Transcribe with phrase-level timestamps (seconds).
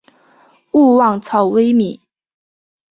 [0.71, 2.01] 勿忘草微米。